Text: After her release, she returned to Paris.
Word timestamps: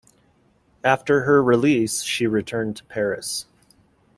After 0.83 1.25
her 1.25 1.43
release, 1.43 2.01
she 2.01 2.25
returned 2.25 2.75
to 2.77 2.83
Paris. 2.85 3.45